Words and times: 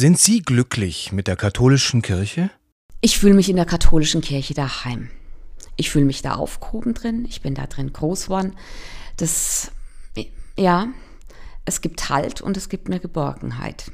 Sind 0.00 0.18
Sie 0.18 0.40
glücklich 0.40 1.12
mit 1.12 1.26
der 1.26 1.36
katholischen 1.36 2.00
Kirche? 2.00 2.50
Ich 3.02 3.18
fühle 3.18 3.34
mich 3.34 3.50
in 3.50 3.56
der 3.56 3.66
katholischen 3.66 4.22
Kirche 4.22 4.54
daheim. 4.54 5.10
Ich 5.76 5.90
fühle 5.90 6.06
mich 6.06 6.22
da 6.22 6.36
aufgehoben 6.36 6.94
drin. 6.94 7.26
Ich 7.28 7.42
bin 7.42 7.54
da 7.54 7.66
drin 7.66 7.92
groß 7.92 8.24
geworden. 8.24 8.56
Das, 9.18 9.72
ja, 10.56 10.88
es 11.66 11.82
gibt 11.82 12.08
Halt 12.08 12.40
und 12.40 12.56
es 12.56 12.70
gibt 12.70 12.86
eine 12.86 12.98
Geborgenheit. 12.98 13.92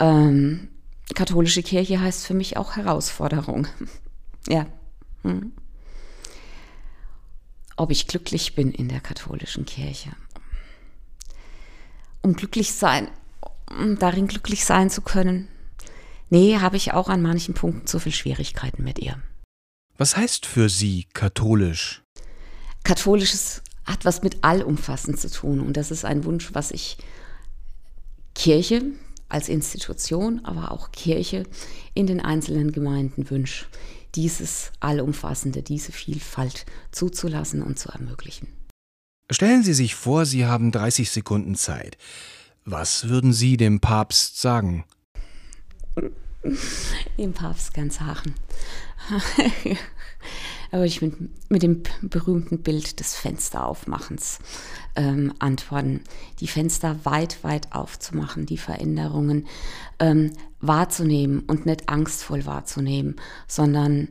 Ähm, 0.00 0.70
katholische 1.14 1.62
Kirche 1.62 2.00
heißt 2.00 2.26
für 2.26 2.34
mich 2.34 2.56
auch 2.56 2.74
Herausforderung. 2.74 3.68
ja. 4.48 4.66
Hm. 5.22 5.52
Ob 7.76 7.92
ich 7.92 8.08
glücklich 8.08 8.56
bin 8.56 8.72
in 8.72 8.88
der 8.88 8.98
katholischen 8.98 9.66
Kirche. 9.66 10.10
Um 12.22 12.34
glücklich 12.34 12.72
sein, 12.72 13.08
um 13.70 13.98
darin 13.98 14.26
glücklich 14.26 14.64
sein 14.64 14.90
zu 14.90 15.02
können, 15.02 15.48
nee, 16.30 16.58
habe 16.58 16.76
ich 16.76 16.92
auch 16.92 17.08
an 17.08 17.22
manchen 17.22 17.54
Punkten 17.54 17.86
zu 17.86 17.98
viel 17.98 18.12
Schwierigkeiten 18.12 18.84
mit 18.84 18.98
ihr. 18.98 19.20
Was 19.98 20.16
heißt 20.16 20.46
für 20.46 20.68
Sie 20.68 21.06
katholisch? 21.14 22.02
Katholisches 22.84 23.62
hat 23.84 24.04
was 24.04 24.22
mit 24.22 24.44
allumfassend 24.44 25.18
zu 25.18 25.30
tun 25.30 25.60
und 25.60 25.76
das 25.76 25.90
ist 25.90 26.04
ein 26.04 26.24
Wunsch, 26.24 26.50
was 26.52 26.70
ich 26.70 26.98
Kirche 28.34 28.82
als 29.28 29.48
Institution, 29.48 30.44
aber 30.44 30.70
auch 30.70 30.92
Kirche 30.92 31.44
in 31.94 32.06
den 32.06 32.20
einzelnen 32.20 32.72
Gemeinden 32.72 33.30
wünsche, 33.30 33.66
dieses 34.14 34.72
Allumfassende, 34.80 35.62
diese 35.62 35.92
Vielfalt 35.92 36.66
zuzulassen 36.92 37.62
und 37.62 37.78
zu 37.78 37.88
ermöglichen. 37.88 38.48
Stellen 39.30 39.64
Sie 39.64 39.74
sich 39.74 39.94
vor, 39.94 40.26
Sie 40.26 40.46
haben 40.46 40.70
30 40.70 41.10
Sekunden 41.10 41.56
Zeit. 41.56 41.96
Was 42.68 43.08
würden 43.08 43.32
Sie 43.32 43.56
dem 43.56 43.78
Papst 43.78 44.40
sagen? 44.40 44.84
Dem 47.16 47.32
Papst 47.32 47.72
ganz 47.72 48.00
Hachen. 48.00 48.34
Aber 50.72 50.84
ich 50.84 51.00
mit, 51.00 51.14
mit 51.48 51.62
dem 51.62 51.84
berühmten 52.02 52.64
Bild 52.64 52.98
des 52.98 53.14
Fensteraufmachens 53.14 54.40
ähm, 54.96 55.32
antworten. 55.38 56.02
Die 56.40 56.48
Fenster 56.48 57.04
weit, 57.04 57.44
weit 57.44 57.72
aufzumachen, 57.72 58.46
die 58.46 58.58
Veränderungen 58.58 59.46
ähm, 60.00 60.32
wahrzunehmen 60.60 61.44
und 61.46 61.66
nicht 61.66 61.88
angstvoll 61.88 62.46
wahrzunehmen, 62.46 63.14
sondern 63.46 64.08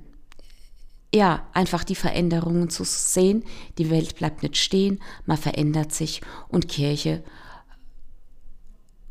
ja, 1.14 1.45
einfach 1.52 1.84
die 1.84 1.95
Veränderungen 1.95 2.69
zu 2.69 2.86
sehen. 2.86 3.44
Die 3.78 3.90
Welt 3.90 4.16
bleibt 4.16 4.44
nicht 4.44 4.56
stehen, 4.56 5.02
man 5.25 5.38
verändert 5.38 5.94
sich 5.94 6.22
und 6.47 6.69
Kirche 6.69 7.22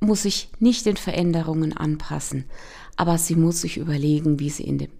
muss 0.05 0.23
sich 0.23 0.49
nicht 0.61 0.87
den 0.87 0.97
Veränderungen 0.97 1.77
anpassen, 1.77 2.45
aber 2.97 3.19
sie 3.19 3.37
muss 3.37 3.61
sich 3.61 3.77
überlegen, 3.77 4.39
wie 4.39 4.51
sie 4.51 4.65
in 4.65 4.79
den 4.79 4.91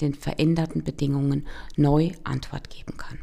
den 0.00 0.14
veränderten 0.14 0.82
Bedingungen 0.82 1.46
neu 1.76 2.12
Antwort 2.24 2.70
geben 2.70 2.96
kann. 2.96 3.18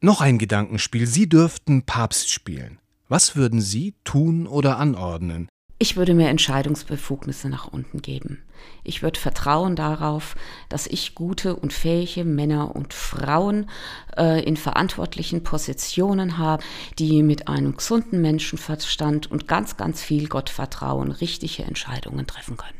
Noch 0.00 0.20
ein 0.20 0.38
Gedankenspiel. 0.38 1.06
Sie 1.06 1.28
dürften 1.28 1.82
Papst 1.82 2.30
spielen. 2.30 2.78
Was 3.08 3.36
würden 3.36 3.60
Sie 3.60 3.94
tun 4.04 4.46
oder 4.46 4.78
anordnen? 4.78 5.48
Ich 5.82 5.96
würde 5.96 6.14
mir 6.14 6.28
Entscheidungsbefugnisse 6.28 7.48
nach 7.48 7.66
unten 7.66 8.02
geben. 8.02 8.44
Ich 8.84 9.02
würde 9.02 9.18
vertrauen 9.18 9.74
darauf, 9.74 10.36
dass 10.68 10.86
ich 10.86 11.16
gute 11.16 11.56
und 11.56 11.72
fähige 11.72 12.22
Männer 12.22 12.76
und 12.76 12.94
Frauen 12.94 13.68
äh, 14.16 14.44
in 14.44 14.56
verantwortlichen 14.56 15.42
Positionen 15.42 16.38
habe, 16.38 16.62
die 17.00 17.24
mit 17.24 17.48
einem 17.48 17.76
gesunden 17.76 18.20
Menschenverstand 18.20 19.28
und 19.28 19.48
ganz, 19.48 19.76
ganz 19.76 20.00
viel 20.00 20.28
Gottvertrauen 20.28 21.10
richtige 21.10 21.64
Entscheidungen 21.64 22.28
treffen 22.28 22.56
können. 22.56 22.78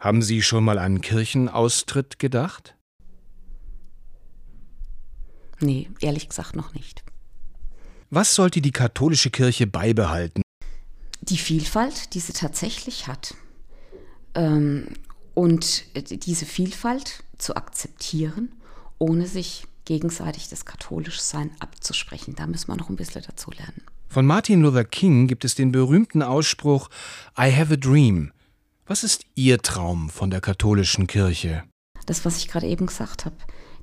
Haben 0.00 0.20
Sie 0.20 0.42
schon 0.42 0.64
mal 0.64 0.80
an 0.80 1.00
Kirchenaustritt 1.02 2.18
gedacht? 2.18 2.74
Nee, 5.60 5.88
ehrlich 6.00 6.28
gesagt 6.28 6.56
noch 6.56 6.74
nicht. 6.74 7.04
Was 8.10 8.34
sollte 8.34 8.60
die 8.60 8.72
katholische 8.72 9.30
Kirche 9.30 9.68
beibehalten? 9.68 10.42
Die 11.30 11.38
Vielfalt, 11.38 12.14
die 12.14 12.20
sie 12.20 12.32
tatsächlich 12.32 13.06
hat. 13.06 13.34
Ähm, 14.34 14.88
und 15.34 15.84
diese 15.94 16.44
Vielfalt 16.44 17.24
zu 17.38 17.56
akzeptieren, 17.56 18.52
ohne 18.98 19.26
sich 19.26 19.64
gegenseitig 19.84 20.48
das 20.48 20.64
Katholischsein 20.64 21.50
abzusprechen. 21.58 22.34
Da 22.36 22.46
müssen 22.46 22.68
wir 22.68 22.76
noch 22.76 22.90
ein 22.90 22.96
bisschen 22.96 23.22
dazu 23.26 23.50
lernen. 23.50 23.82
Von 24.08 24.26
Martin 24.26 24.60
Luther 24.62 24.84
King 24.84 25.28
gibt 25.28 25.44
es 25.44 25.54
den 25.54 25.72
berühmten 25.72 26.22
Ausspruch 26.22 26.90
I 27.38 27.56
have 27.56 27.72
a 27.72 27.76
dream. 27.76 28.32
Was 28.86 29.04
ist 29.04 29.24
Ihr 29.36 29.58
Traum 29.58 30.10
von 30.10 30.30
der 30.30 30.40
katholischen 30.40 31.06
Kirche? 31.06 31.62
Das, 32.06 32.24
was 32.24 32.38
ich 32.38 32.48
gerade 32.48 32.66
eben 32.66 32.86
gesagt 32.86 33.24
habe, 33.24 33.36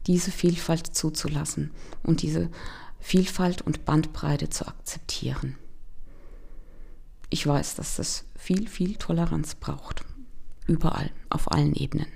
diese 0.06 0.32
Vielfalt 0.32 0.96
zuzulassen 0.96 1.72
und 2.04 2.22
diese 2.22 2.50
Vielfalt 3.00 3.62
und 3.62 3.86
Bandbreite 3.86 4.50
zu 4.50 4.68
akzeptieren. 4.68 5.56
Ich 7.30 7.46
weiß, 7.46 7.76
dass 7.76 7.98
das 7.98 8.26
viel, 8.36 8.68
viel 8.68 8.96
Toleranz 8.96 9.56
braucht. 9.56 10.06
Überall, 10.66 11.12
auf 11.30 11.52
allen 11.52 11.74
Ebenen. 11.74 12.08